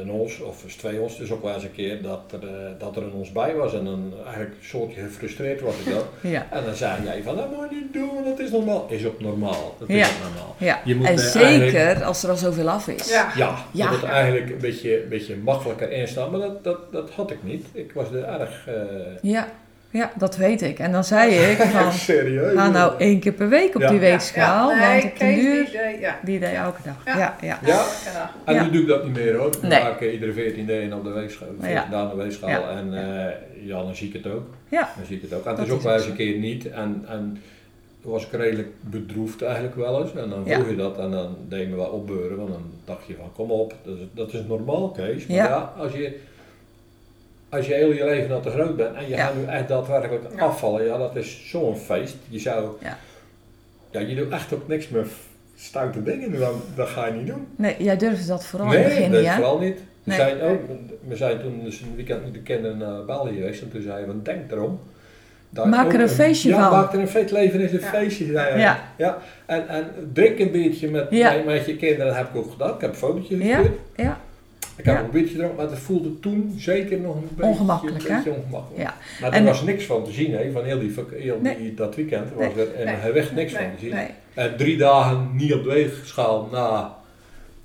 [0.00, 1.18] een ons of is twee ons.
[1.18, 3.74] Dus ook wel eens een keer dat er, eh, dat er een ons bij was.
[3.74, 6.30] En dan eigenlijk een soortje gefrustreerd was ik dan.
[6.30, 8.86] Ja, En dan zei jij van, dat moet je niet doen, dat is normaal.
[8.90, 9.76] Is ook normaal.
[9.78, 10.54] Dat is ook normaal.
[10.58, 10.80] ja.
[10.84, 13.08] Je moet, en eh, zeker eigenlijk- als er al zoveel af is.
[13.10, 13.32] Ja.
[13.36, 13.90] Ja, Ja.
[13.90, 17.38] dat het eigenlijk een beetje, een beetje makkelijker instaan, maar dat, dat, dat had ik
[17.42, 17.66] niet.
[17.72, 18.66] Ik was er erg...
[18.66, 18.74] eh,
[19.22, 19.48] ja,
[19.98, 20.78] ja, dat weet ik.
[20.78, 22.52] En dan zei ik van, serieus.
[22.56, 23.88] ga nou één keer per week op Ja.
[23.90, 26.18] die weegschaal, Ja, nee, want op Kees, duur, die deed- ja.
[26.24, 27.16] die deed je elke dag.
[27.16, 27.36] Ja.
[27.40, 27.84] Ja, ja.
[28.44, 28.62] En Ja.
[28.64, 29.50] nu doe ik dat niet meer hoor.
[29.62, 29.82] Nee.
[29.82, 31.86] maak eh, iedere 14 dagen op de weegschaal, 14 Ja.
[31.90, 32.68] dagen op de weegschaal Ja.
[32.70, 34.46] en eh, ja, dan zie ik het ook.
[34.68, 34.88] Ja.
[34.96, 35.42] Dan zie ik het ook.
[35.42, 37.38] En het Dat is ook wel eens een keer niet en, en
[38.02, 40.14] toen was ik redelijk bedroefd eigenlijk wel eens.
[40.14, 40.54] En dan Ja.
[40.54, 43.32] vroeg je dat en dan deed je me wel opbeuren, want dan dacht je van
[43.34, 45.26] kom op, dat is, dat is normaal Kees.
[45.26, 45.44] Maar Ja.
[45.46, 46.18] ja, als je...
[47.56, 49.24] Als je heel je leven al te groot bent en je Ja.
[49.24, 50.42] gaat nu echt daadwerkelijk Ja.
[50.44, 52.16] afvallen, ja dat is zo'n feest.
[52.28, 52.68] Je zou...
[52.82, 52.98] Ja.
[53.90, 55.06] Ja, je doet echt ook niks meer
[55.56, 57.46] stoute dingen, dan, dat ga je niet doen.
[57.56, 59.34] Nee, jij durfde dat vooral in Nee, het begin dat niet, hè?
[59.36, 59.76] vooral niet.
[59.78, 60.16] We, Nee.
[60.16, 60.60] zijn ook,
[61.08, 64.16] we zijn toen dus een weekend met de kinderen naar België geweest en toen zeiden
[64.16, 64.80] we, denk erom.
[65.50, 66.78] Daar Maak er een feestje ja, van.
[66.78, 67.86] maak er een feest, leven is een Ja.
[67.86, 68.24] feestje.
[68.26, 68.58] zei hij.
[68.60, 68.78] Ja.
[68.96, 69.18] ja.
[69.46, 71.32] En, en drink een beetje met, Ja.
[71.32, 72.74] met, met je kinderen, dat heb ik ook gedaan.
[72.74, 73.60] Ik heb een fotootje Ja.
[73.96, 74.18] Ja,
[74.76, 75.02] Ik heb Ja.
[75.02, 78.82] een beetje gedronken, maar het voelde toen zeker nog een beetje, Ongemakkelijk, een beetje ongemakkelijk.
[78.82, 78.94] ja.
[79.20, 81.56] Maar er En- was niks van te zien, hè, van heel, die, heel Nee.
[81.56, 82.66] die, dat weekend was Nee.
[82.66, 82.96] er in Nee.
[82.96, 83.94] gewicht niks van te zien.
[84.34, 86.94] En drie dagen niet op de weegschaal na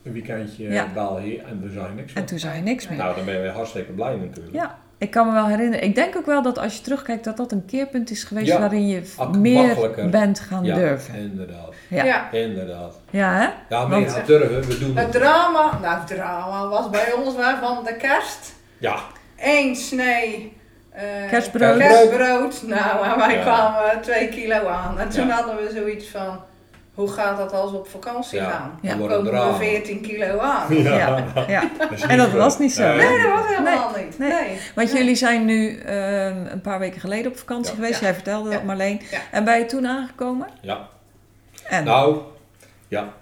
[0.04, 0.86] een weekendje Ja.
[0.86, 2.14] in België en er zijn niks.
[2.14, 2.98] En toen zei je niks meer.
[2.98, 4.56] Nou, dan ben je weer hartstikke blij natuurlijk.
[4.56, 5.84] Ja, ik kan me wel herinneren.
[5.86, 8.60] Ik denk ook wel dat als je terugkijkt dat dat een keerpunt is geweest Ja,
[8.60, 9.02] waarin je
[9.38, 10.10] meer makkelijker.
[10.10, 11.16] bent gaan Ja, durven.
[11.16, 11.74] inderdaad.
[11.88, 12.04] Ja.
[12.04, 12.06] ja.
[12.32, 12.32] Ja.
[12.32, 13.00] Inderdaad.
[13.12, 13.18] hè?
[13.20, 15.22] Ja, maar Want- ja, durven, we doen Het het.
[15.22, 18.54] drama, nou het drama was bij ons wel van de kerst.
[18.78, 18.96] Ja,
[19.42, 20.58] Eén snee
[20.92, 21.78] eh, Kerstbrood.
[21.78, 22.64] kerstbrood.
[22.68, 23.42] Nou, en wij Ja.
[23.42, 25.00] kwamen twee kilo aan.
[25.00, 25.34] En toen Ja.
[25.34, 26.40] hadden we zoiets van,
[26.94, 28.50] hoe gaat dat als we op vakantie Ja.
[28.50, 28.80] gaan?
[28.82, 28.96] Ja.
[28.96, 30.74] Dan komen we 14 kilo aan.
[30.84, 30.98] Ja.
[30.98, 31.46] Ja.
[31.48, 31.70] ja.
[31.78, 32.88] dat is En dat was niet zo.
[32.88, 32.98] Nee.
[33.08, 34.18] Nee, dat was helemaal niet.
[34.18, 34.30] nee.
[34.30, 34.58] Nee.
[34.76, 34.98] Want Nee.
[35.02, 37.76] jullie zijn nu ehm, een paar weken geleden op vakantie Ja.
[37.76, 38.00] geweest.
[38.00, 38.06] Ja.
[38.06, 38.64] Jij vertelde dat.
[38.64, 39.02] Marleen.
[39.12, 39.20] Ja.
[39.32, 40.48] En ben je toen aangekomen?
[40.62, 40.88] Ja.
[41.68, 42.18] En, Nou,
[42.88, 43.14] ja.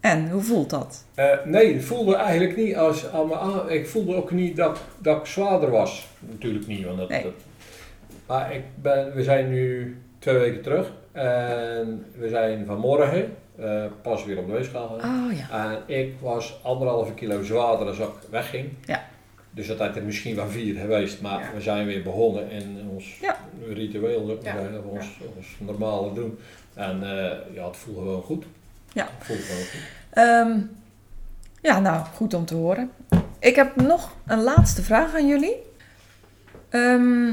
[0.00, 1.04] en hoe voelt dat?
[1.14, 3.70] Eh, nee, ik voelde eigenlijk niet als aan me aan.
[3.70, 6.08] Ik voelde ook niet dat, dat ik zwaarder was.
[6.18, 7.22] Natuurlijk niet, want dat, Nee.
[7.22, 7.32] dat-
[8.26, 14.24] maar ik ben, we zijn nu twee weken terug en we zijn vanmorgen eh, pas
[14.24, 15.26] weer op de weegschaal gegaan.
[15.30, 15.70] Oh ja.
[15.70, 18.68] En ik was anderhalve kilo zwaarder als ik wegging.
[18.86, 19.04] Ja.
[19.50, 21.50] Dus dat had er misschien wel vier geweest, maar Ja.
[21.54, 23.36] we zijn weer begonnen in ons Ja.
[23.68, 24.38] ritueel,
[24.90, 26.38] ons, ons normale doen.
[26.74, 28.44] En eh, ja, het voelde gewoon goed.
[28.92, 29.08] Ja.
[29.28, 29.70] Wel goed.
[30.10, 30.58] Ehm,
[31.62, 32.90] ja, nou, goed om te horen.
[33.38, 35.56] Ik heb nog een laatste vraag aan jullie.
[36.68, 37.32] Ehm,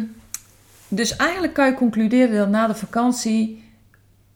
[0.87, 3.63] dus eigenlijk kan je concluderen dat na de vakantie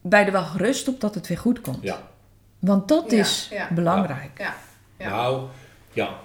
[0.01, 1.83] bij er wel gerust op dat het weer goed komt.
[1.83, 2.09] Ja.
[2.59, 3.67] Want dat Ja, is ja.
[3.73, 4.37] belangrijk.
[4.37, 4.55] Ja.
[4.97, 5.09] Ja.
[5.09, 5.47] Nou,
[5.93, 6.19] ja.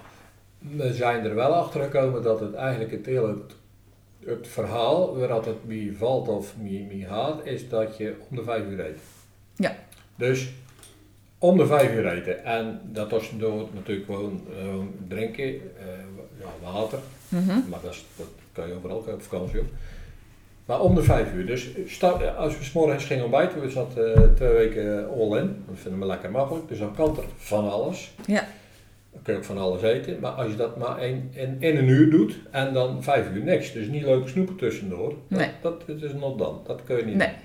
[0.59, 3.55] We zijn er wel achter gekomen dat het eigenlijk het hele het,
[4.37, 8.43] het verhaal waar het mee valt of mee, mee gaat, is dat je om de
[8.45, 8.99] vijf uur eet.
[9.55, 9.77] Ja.
[10.17, 10.49] Dus
[11.39, 12.45] om de vijf uur eten.
[12.45, 14.75] En dat was door natuurlijk gewoon eh,
[15.09, 15.87] drinken, eh,
[16.39, 16.99] ja, water.
[17.29, 17.69] Mhm.
[17.69, 19.67] Maar dat, is, dat kan je overal kan je op vakantie ook.
[20.67, 21.47] Maar om de vijf uur.
[21.47, 25.65] Dus start, als we s morgens gingen ontbijten, we zaten eh, twee weken all in.
[25.69, 26.69] Dat vinden we lekker makkelijk.
[26.69, 28.15] Dus dan kan er van alles.
[28.27, 28.47] Ja.
[29.13, 30.21] Dan kun je ook van alles eten.
[30.21, 33.43] Maar als je dat maar in, in, in een uur doet en dan vijf uur
[33.43, 33.73] niks.
[33.73, 35.15] Dus niet leuke snoepen tussendoor.
[35.29, 35.49] Nee.
[35.63, 36.61] Dat, dat is not dan.
[36.67, 37.27] Dat kun je niet Nee.
[37.29, 37.37] doen.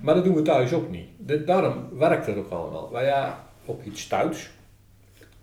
[0.00, 1.06] Maar dat doen we thuis ook niet.
[1.16, 2.92] De- daarom werkt het ook allemaal.
[2.92, 4.50] Wij ja, ook iets stouts.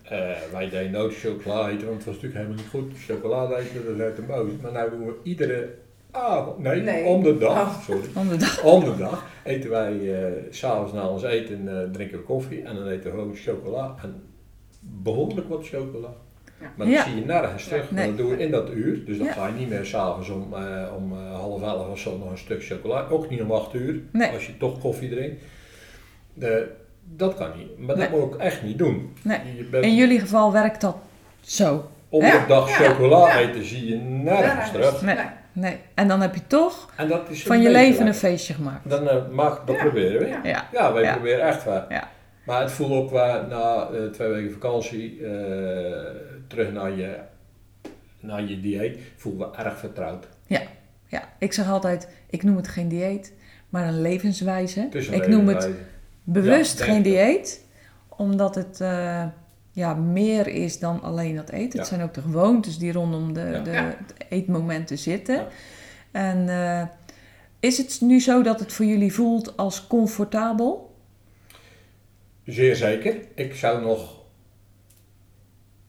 [0.04, 2.92] Eh, wij deden nooit chocola eten, want het was natuurlijk helemaal niet goed.
[3.06, 4.50] Chocolade eten, dat is uit de boos.
[4.62, 5.70] Maar nu doen we iedere
[6.16, 7.04] avond, nee, Nee.
[7.04, 7.84] om de dag, Oh.
[7.84, 8.08] sorry.
[8.16, 8.64] Om de dag.
[8.64, 12.62] Om de dag eten wij, eh, s s'avonds na ons eten, eh, drinken we koffie
[12.64, 13.96] en dan eten we gewoon chocola.
[14.04, 14.24] En
[14.80, 16.08] behoorlijk wat chocola.
[16.60, 16.72] Ja.
[16.76, 17.04] Maar dat Ja.
[17.04, 17.92] zie je nergens terug.
[17.92, 18.08] Nee.
[18.08, 19.06] Dat doen we in dat uur.
[19.06, 19.34] Dus dan Ja.
[19.34, 22.38] ga je niet meer s'avonds om, eh, om eh, half elf of zo nog een
[22.38, 23.08] stuk chocola.
[23.10, 24.02] Ook niet om acht uur.
[24.12, 24.32] Nee.
[24.32, 25.44] Als je toch koffie drinkt.
[26.34, 26.72] De,
[27.04, 27.80] dat kan niet.
[27.80, 29.14] Maar dat moet ik echt niet doen.
[29.24, 29.40] Nee.
[29.58, 30.96] Je bent In jullie geval werkt dat
[31.42, 31.90] zo.
[32.10, 33.40] om de dag chocola Ja.
[33.40, 34.72] eten zie je nergens Nergens.
[34.72, 35.34] terug.
[35.56, 35.78] Nee.
[35.94, 38.90] En dan heb je toch En dat is van je leven een feestje gemaakt.
[38.90, 39.82] Dan uh, mag, dat Ja.
[39.82, 40.28] proberen we.
[40.28, 40.40] Ja.
[40.44, 40.68] Ja.
[40.72, 41.14] Ja, wij Ja.
[41.14, 41.84] proberen echt wel.
[41.90, 42.10] Ja.
[42.46, 45.32] Maar het voelt ook wel na eh, twee weken vakantie eh,
[46.48, 47.18] terug naar je,
[48.20, 50.28] naar je dieet, voelen we erg vertrouwd.
[51.08, 53.34] Ja, ik zeg altijd, ik noem het geen dieet,
[53.70, 54.88] maar een levenswijze.
[54.92, 55.70] Een ik noem het
[56.24, 57.66] bewust Ja, geen dieet,
[58.10, 59.24] omdat het eh,
[59.76, 61.70] ja, meer is dan alleen dat eten.
[61.74, 61.80] Ja.
[61.80, 63.60] Het zijn ook de gewoontes die rondom de, Ja.
[63.62, 63.94] de,
[64.30, 65.36] eetmomenten zitten.
[65.36, 65.48] Ja.
[66.12, 66.88] En eh,
[67.60, 70.96] is het nu zo dat het voor jullie voelt als comfortabel?
[72.44, 73.16] Zeer zeker.
[73.36, 74.24] Ik zou nog,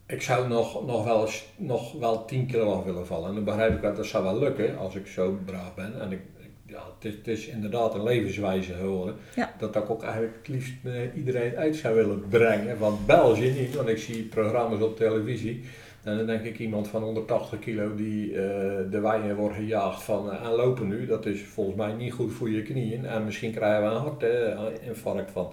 [0.07, 3.29] ik zou nog, nog, wel, eens, nog wel 10 kilo af willen vallen.
[3.29, 6.01] En dan begrijp ik dat dat zou wel lukken als ik zo braaf ben.
[6.01, 6.21] En ik-
[6.67, 9.15] ja, het, is, het is inderdaad een levenswijze horen.
[9.35, 9.55] Ja.
[9.59, 12.79] Dat ik ook eigenlijk het liefst eh, iedereen uit zou willen brengen.
[12.79, 15.65] Van België niet, want ik zie programma's op televisie.
[16.03, 18.37] En dan denk ik iemand van 180 kilo die eh,
[18.91, 21.07] de wijnen wordt gejaagd van eh, aanlopen nu.
[21.07, 23.07] Dat is volgens mij niet goed voor je knieën.
[23.07, 25.53] En misschien krijgen we een hartinfarct van.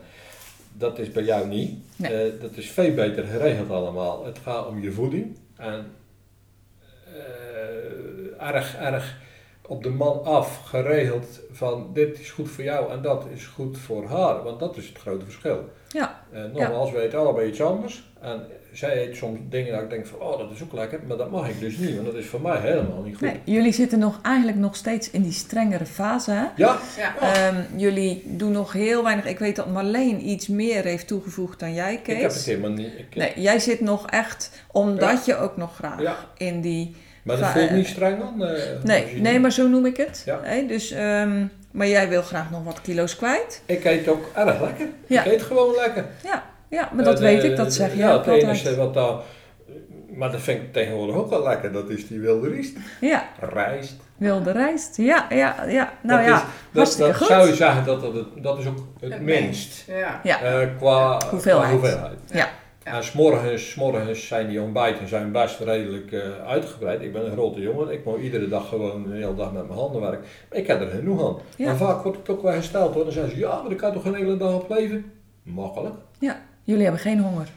[0.77, 1.79] Dat is bij jou niet.
[1.95, 2.31] Nee.
[2.31, 4.25] Eh, dat is veel beter geregeld allemaal.
[4.25, 5.37] Het gaat om je voeding.
[5.57, 5.85] En
[7.05, 9.17] eh, erg, erg
[9.67, 13.77] op de man af geregeld van dit is goed voor jou en dat is goed
[13.77, 14.43] voor haar.
[14.43, 15.69] Want dat is het grote verschil.
[15.87, 16.21] Ja.
[16.31, 18.03] Eh, nogmaals, we eten allebei iets anders.
[18.21, 20.99] En zij eet soms dingen dat ik denk van, oh dat is ook lekker.
[21.07, 23.27] Maar dat mag ik dus niet, want dat is voor mij helemaal niet goed.
[23.27, 26.31] Nee, jullie zitten nog eigenlijk nog steeds in die strengere fase.
[26.31, 26.45] Hè?
[26.55, 27.17] Ja, Ja.
[27.19, 29.25] Ehm, jullie doen nog heel weinig.
[29.25, 32.15] Ik weet dat Marleen iets meer heeft toegevoegd dan jij, Kees.
[32.15, 32.93] ik heb het helemaal niet.
[32.97, 36.15] Ik, Nee, jij zit nog echt, omdat je ook nog graag Ja.
[36.37, 36.95] in die...
[37.23, 38.43] maar dat voelt eh, niet streng dan?
[38.47, 40.21] eh, Nee, nee, maar zo noem ik het.
[40.25, 40.39] Ja.
[40.67, 43.61] Dus, ehm, maar jij wil graag nog wat kilo's kwijt.
[43.65, 44.87] Ik eet ook erg lekker.
[45.07, 45.23] Ja.
[45.23, 46.05] Ik eet gewoon lekker.
[46.23, 48.93] Ja, ja maar dat Eh, weet ik, dat zeg je ja, ook het enige wat
[48.93, 49.13] daar...
[50.15, 51.71] Maar dat vind ik tegenwoordig ook wel lekker.
[51.71, 52.77] Dat is die wilde riest.
[53.01, 53.95] Ja, Rijst.
[54.17, 54.97] wilde rijst.
[54.97, 55.93] Ja, ja, ja.
[56.01, 57.27] Nou dat ja, is, dat, hartstikke dat goed.
[57.27, 59.83] zou je zeggen dat dat, het, dat is ook het, minst.
[59.87, 60.19] Ja.
[60.23, 61.67] Ja, eh, qua Hoeveelheid.
[61.67, 62.17] Qua hoeveelheid.
[62.31, 62.47] Ja.
[62.85, 62.91] Ja.
[62.93, 67.01] En s'morgens, s'morgens zijn die ontbijten zijn best redelijk eh, uitgebreid.
[67.01, 67.91] Ik ben een grote jongen.
[67.91, 70.25] Ik moet iedere dag gewoon een hele dag met mijn handen werken.
[70.49, 71.37] Maar ik heb er genoeg aan.
[71.55, 71.65] Ja.
[71.65, 73.03] Maar vaak wordt het ook wel gesteld hoor.
[73.03, 75.11] Dan zeggen ze, ja, maar ik kan toch een hele dag op leven?
[75.43, 75.95] Makkelijk.
[76.63, 77.47] jullie hebben geen honger.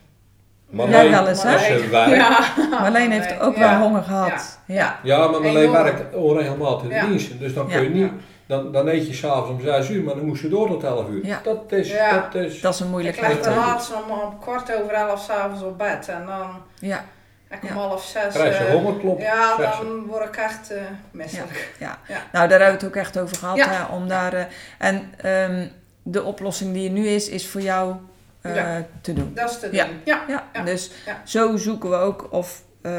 [0.71, 1.67] Maar Jij wel eens, hè?
[2.15, 2.39] Ja.
[2.71, 3.79] Marleen heeft ook ja.
[3.79, 4.59] wel honger gehad.
[4.67, 5.01] Ja.
[5.03, 5.73] Ja, maar mijn Enorm.
[5.73, 7.07] werkt onregelmatig in Ja.
[7.07, 7.39] dienst.
[7.39, 7.75] Dus dan Ja.
[7.75, 8.11] kun je niet,
[8.47, 11.09] dan, dan eet je s'avonds om 6 uur, maar dan moest je door tot 11
[11.09, 11.27] uur.
[11.27, 11.41] Ja.
[11.43, 12.21] Dat is, Ja.
[12.21, 13.35] dat is, Dat is een Ik moeilijkheid.
[13.35, 13.57] leg de hè?
[13.57, 17.05] laatste om, om kwart over elf s'avonds op bed en dan Ja,
[17.51, 17.75] ik om Ja.
[17.75, 18.35] half zes.
[18.35, 19.21] krijg je eh, hongerklop.
[19.21, 20.79] Ja, dan word ik echt eh
[21.11, 21.73] misselijk.
[21.79, 21.99] ja.
[22.09, 22.19] Ja.
[22.33, 23.57] Nou, daar hebben we het ook echt over gehad.
[23.57, 23.69] Ja.
[23.71, 24.45] Hè, om daar, eh,
[24.79, 25.67] en ehm,
[26.03, 27.95] de oplossing die er nu is, is voor jou
[28.41, 28.87] eh, Ja.
[29.01, 29.33] te doen.
[29.35, 29.75] Dat is te doen.
[29.77, 29.87] Ja.
[30.05, 30.63] Ja, Ja.
[30.63, 31.21] dus Ja.
[31.25, 32.93] zo zoeken we ook of eh,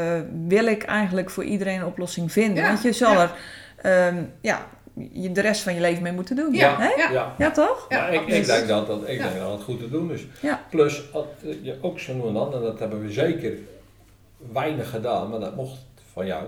[0.46, 2.62] wil ik eigenlijk voor iedereen een oplossing vinden.
[2.62, 2.68] Ja.
[2.68, 3.20] Want je zal Ja.
[3.22, 3.30] er
[4.08, 4.66] ehm, ja,
[5.12, 6.54] je de rest van je leven mee moeten doen.
[6.54, 6.76] Ja.
[6.78, 6.88] Hè?
[6.88, 7.10] Ja.
[7.10, 7.34] Ja.
[7.38, 7.86] Ja, toch?
[7.88, 9.28] Ja, ik, ik denk dat dat, ik Ja.
[9.28, 10.26] denk dat het goed te doen is.
[10.40, 10.62] Ja.
[10.70, 11.20] Plus, eh,
[11.62, 13.52] je ook zo nu en dan, en dat hebben we zeker
[14.52, 15.78] weinig gedaan, maar dat mocht
[16.12, 16.44] van jou.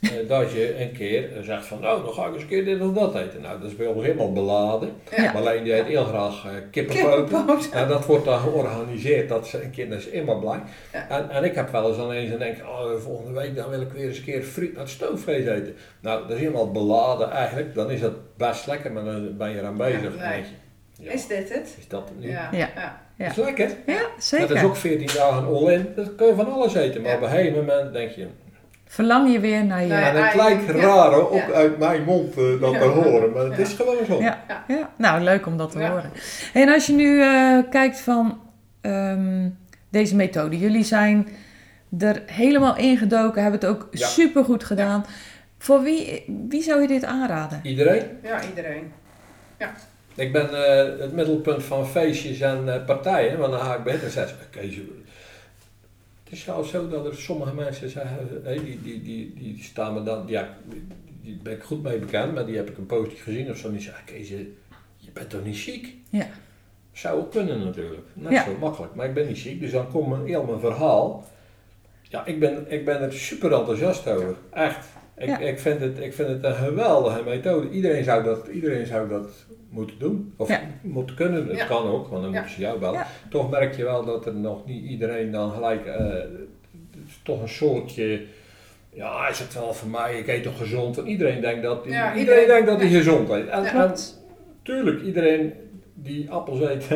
[0.00, 2.80] Eh, dat je een keer zegt van, nou, dan ga ik eens een keer dit
[2.80, 3.40] of dat eten.
[3.40, 4.90] Nou, dat is bij ons helemaal beladen.
[5.16, 5.22] Ja.
[5.22, 7.24] Maar alleen die eet heel graag eh, kippenpoten.
[7.24, 7.68] Kippenpoot.
[7.72, 10.60] En dat wordt dan georganiseerd, dat ze een keer, dat is immer blij.
[10.92, 11.08] Ja.
[11.08, 13.80] En, en ik heb wel eens dan eens en denk, oh, volgende week dan wil
[13.80, 15.74] ik weer eens een keer friet met stoofvlees eten.
[16.00, 17.74] Nou, dat is helemaal beladen eigenlijk.
[17.74, 20.16] Dan is dat best lekker, maar dan ben je eraan bezig.
[20.16, 20.44] Ja, nee.
[21.00, 21.74] ja, Is dit het?
[21.78, 22.30] is dat het nu?
[22.30, 22.48] Ja.
[22.52, 22.68] Ja.
[23.16, 23.26] ja.
[23.28, 23.68] Dat is lekker.
[23.86, 24.56] Ja, Dat zeker.
[24.56, 25.92] is ook 14 dagen all-in.
[25.96, 27.00] Dat kun je van alles eten.
[27.02, 27.16] Maar Ja.
[27.16, 28.26] op een gegeven moment denk je,
[28.90, 29.92] Verlang je weer naar je...
[29.94, 30.72] En het lijkt ja.
[30.72, 31.52] raar hoor, ook Ja.
[31.52, 32.78] uit mijn mond eh, dat Ja.
[32.78, 33.62] te horen, maar het Ja.
[33.62, 34.20] is gewoon zo.
[34.20, 34.44] Ja.
[34.48, 34.64] Ja.
[34.68, 35.90] Ja, nou leuk om dat te Ja.
[35.90, 36.10] horen.
[36.54, 38.40] En als je nu eh, kijkt van
[38.80, 39.48] ehm,
[39.90, 41.28] deze methode, jullie zijn
[41.98, 44.06] er helemaal ingedoken, hebben het ook Ja.
[44.06, 45.04] super goed gedaan.
[45.58, 47.60] Voor wie, wie zou je dit aanraden?
[47.62, 48.02] Iedereen?
[48.22, 48.92] Ja, iedereen.
[50.14, 53.94] Ik ben eh, het middelpunt van feestjes en eh, partijen, want dan ga ik bij
[53.94, 54.80] oké, zo-
[56.28, 59.94] het is zelfs zo dat er sommige mensen zeggen, hé, die, die, die, die staan
[59.94, 60.56] me dan, ja,
[61.22, 63.66] die, ben ik goed mee bekend, maar die heb ik een poosje gezien of zo,
[63.66, 64.54] en die zeggen, Kees, je
[64.96, 65.94] je bent toch niet ziek?
[66.10, 66.26] Ja.
[66.92, 68.44] Zou ook kunnen natuurlijk, net Ja.
[68.44, 71.24] zo makkelijk, maar ik ben niet ziek, dus dan komt mijn, heel mijn verhaal.
[72.02, 74.86] Ja, ik ben, ik ben er super enthousiast over, echt.
[75.18, 75.38] Ik, Ja.
[75.38, 77.70] ik, vind het, ik vind het een geweldige methode.
[77.70, 79.28] Iedereen zou dat, iedereen zou dat
[79.70, 80.32] moeten doen.
[80.36, 80.60] Of Ja.
[80.82, 81.46] moeten kunnen.
[81.48, 81.64] Het Ja.
[81.66, 82.36] kan ook, want dan Ja.
[82.38, 82.94] moeten ze jou bellen.
[82.98, 83.06] Ja.
[83.30, 85.86] Toch merk je wel dat er nog niet iedereen dan gelijk...
[85.86, 88.20] eh, het is toch een soortje...
[88.92, 90.18] Ja, is het wel voor mij?
[90.18, 90.96] Ik eet toch gezond?
[90.96, 92.96] Want iedereen denkt dat, Ja, iedereen, iedereen- denkt dat hij ja.
[92.96, 93.48] gezond eet.
[93.48, 93.84] En, Ja.
[93.84, 93.94] en
[94.62, 95.52] tuurlijk, iedereen
[95.94, 96.86] die appels eet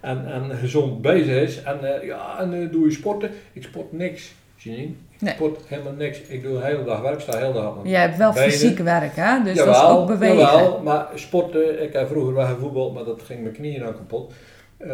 [0.00, 1.62] en, en, gezond bezig is.
[1.62, 3.30] En eh, ja, en eh, doe je sporten.
[3.52, 4.92] Ik sport niks, Janine.
[5.14, 5.34] Ik Nee.
[5.34, 6.20] sport helemaal niks.
[6.20, 8.32] Ik doe de hele dag werk, sta de hele dag op mijn Jij hebt wel
[8.32, 8.50] benen.
[8.50, 9.42] fysiek werk, hè?
[9.42, 10.36] Dus jawel, dat is ook bewegen.
[10.36, 14.32] jawel, maar sporten, ik heb vroeger wel gevoetbald, maar dat ging mijn knieën dan kapot.
[14.76, 14.88] Eh,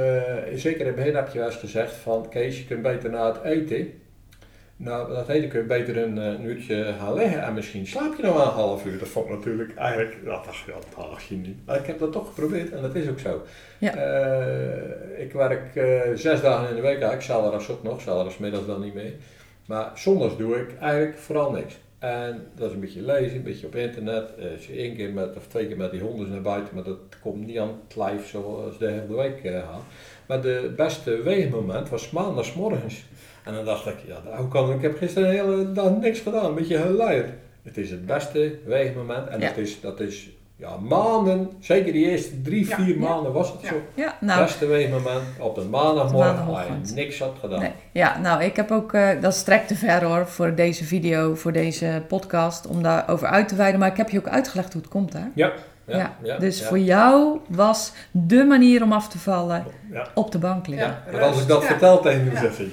[0.55, 3.27] zeker in het begin heb je wel eens gezegd van Kees, je kunt beter na
[3.27, 3.93] het eten,
[4.77, 8.15] nou dat eten kun je beter een, eh, een uurtje gaan liggen en misschien slaap
[8.17, 8.99] je nog wel een half uur.
[8.99, 11.57] Dat vond ik natuurlijk eigenlijk, dat dacht je, dat dacht je niet.
[11.67, 13.43] Maar ik heb dat toch geprobeerd en dat is ook zo.
[13.79, 13.95] Ja.
[13.95, 15.63] Eh, ik werk
[16.15, 19.13] zes dagen in de week, eigenlijk zaterdags ook nog, zaterdags middags dan niet meer.
[19.71, 21.79] Maar zondags doe ik eigenlijk vooral niks.
[21.99, 24.35] En dat is een beetje lezen, een beetje op internet.
[24.39, 26.85] Eh, Als je één keer met, of twee keer met die honden naar buiten, maar
[26.85, 29.69] dat komt niet aan het lijf zoals de hele week eh.
[30.27, 33.05] Maar de beste weegmoment was maandagsmorgens.
[33.45, 34.77] En dan dacht ik, ja, hoe kan ik?
[34.77, 37.27] Ik heb gisteren de hele dag niks gedaan, een beetje geluid.
[37.63, 39.55] Het is het beste weegmoment en Ja.
[39.55, 40.31] is, dat is
[40.61, 42.77] ja, maanden, zeker die eerste drie, Ja.
[42.77, 43.09] vier Ja.
[43.09, 43.69] maanden was het Ja.
[43.69, 43.75] zo.
[43.95, 47.61] Ja, nou, beste weegmoment op de maandagmorgen waar je niks had gedaan.
[47.61, 47.73] Nee.
[47.93, 51.53] Ja, nou, ik heb ook, eh, dat strekt te ver hoor, voor deze video, voor
[51.53, 53.81] deze podcast, om daarover uit te wijden.
[53.81, 55.25] Maar ik heb je ook uitgelegd hoe het komt, hè?
[55.35, 55.53] Ja,
[55.87, 56.67] Ja, ja, ja, dus ja.
[56.67, 60.07] voor jou was de manier om af te vallen Ja.
[60.15, 60.89] op de bank liggen.
[60.89, 61.13] Ja.
[61.13, 61.67] Maar als ik dat Ja.
[61.69, 62.41] vertel tegen Ja.
[62.41, 62.67] zegt hey,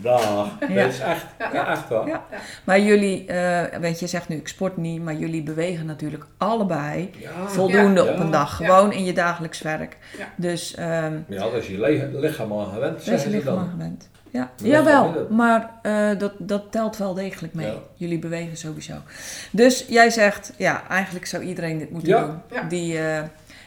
[0.00, 0.50] dag.
[0.68, 0.74] Ja.
[0.74, 1.50] Dat is echt, Ja.
[1.52, 2.06] ja, echt wel.
[2.06, 2.24] Ja.
[2.64, 6.24] Maar jullie, eh, weet je, je zegt nu ik sport niet, maar jullie bewegen natuurlijk
[6.36, 8.12] allebei Ja, voldoende ja.
[8.12, 8.58] op een dag.
[8.58, 8.66] Ja.
[8.66, 9.96] Gewoon in je dagelijks werk.
[10.18, 10.28] Ja.
[10.36, 13.64] Dus ehm Ja, dat is je lichaam al gewend, wees zeggen je ze lichaam dan.
[13.64, 14.08] aan gewend.
[14.30, 17.66] Ja, jawel, is maar eh, dat, dat telt wel degelijk mee.
[17.66, 17.74] Ja.
[17.94, 18.94] Jullie bewegen sowieso.
[19.50, 22.20] Dus jij zegt, ja, eigenlijk zou iedereen dit moeten Ja.
[22.24, 22.40] doen.
[22.52, 22.62] Ja.
[22.62, 23.22] Die, eh,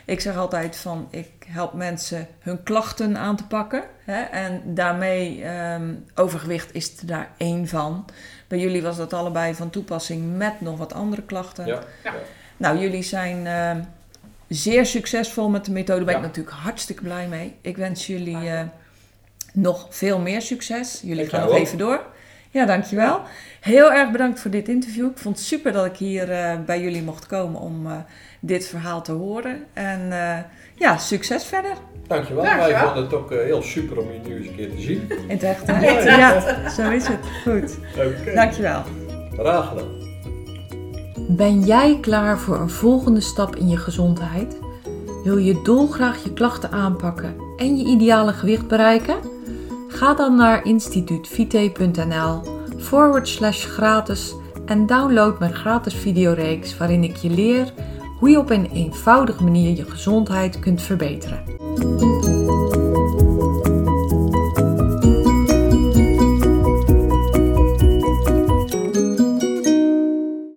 [0.06, 3.84] ik zeg altijd van, ik help mensen hun klachten aan te pakken.
[4.06, 4.22] Hè?
[4.22, 8.06] En daarmee, ehm, overgewicht is er daar één van.
[8.48, 11.66] Bij jullie was dat allebei van toepassing met nog wat andere klachten.
[11.66, 11.80] Ja.
[12.58, 13.80] Nou, jullie zijn ehm,
[14.48, 15.98] zeer succesvol met de methode.
[15.98, 17.56] Daar ben ik natuurlijk hartstikke blij mee.
[17.62, 18.62] Ik wens jullie eh,
[19.54, 21.02] nog veel meer succes.
[21.04, 21.58] Jullie Ik gaan nog ook.
[21.58, 22.02] even door.
[22.52, 23.22] Ja, dankjewel.
[23.60, 25.10] Heel erg bedankt voor dit interview.
[25.10, 27.98] Ik vond het super dat ik hier eh, bij jullie mocht komen om eh,
[28.42, 29.66] dit verhaal te horen.
[29.74, 30.38] En eh,
[30.76, 31.74] ja, succes verder
[32.08, 32.44] Dankjewel.
[32.44, 32.72] Dankjewel.
[32.72, 35.10] Wij vonden het ook eh, heel super om je nu eens een keer te zien.
[35.28, 35.68] in het echt.
[35.68, 35.86] Hè?
[35.86, 36.18] Ja, ja.
[36.18, 37.20] Ja, zo is het.
[37.44, 37.78] Goed.
[37.96, 38.34] Oké.
[38.34, 38.84] Dankjewel.
[39.34, 40.00] Graag gedaan.
[41.30, 44.60] Ben jij klaar voor een volgende stap in je gezondheid?
[45.24, 49.16] Wil je dolgraag je klachten aanpakken en je ideale gewicht bereiken?
[49.88, 52.42] Ga dan naar instituutvite.nl
[52.78, 57.74] forward slash gratis en download mijn gratis videoreeks waarin ik je leer
[58.22, 61.44] hoe je op een eenvoudige manier je gezondheid kunt verbeteren.